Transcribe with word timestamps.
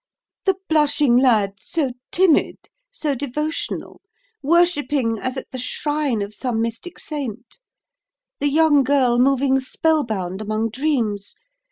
"The 0.45 0.55
blushing 0.67 1.15
lad, 1.15 1.57
so 1.59 1.91
timid, 2.11 2.57
so 2.89 3.13
devotional, 3.13 4.01
worshipping 4.41 5.19
as 5.19 5.37
at 5.37 5.51
the 5.51 5.59
shrine 5.59 6.23
of 6.23 6.33
some 6.33 6.59
mystic 6.59 6.97
saint; 6.97 7.59
the 8.39 8.49
young 8.49 8.81
girl 8.83 9.19
moving 9.19 9.59
spell 9.59 10.03
bound 10.03 10.41
among 10.41 10.71
dreams! 10.71 11.35